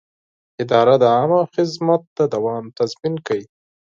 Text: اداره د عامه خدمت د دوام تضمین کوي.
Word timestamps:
اداره 0.63 0.95
د 1.01 1.03
عامه 1.15 1.41
خدمت 1.53 2.01
د 2.17 2.19
دوام 2.33 2.63
تضمین 2.77 3.15
کوي. 3.27 3.45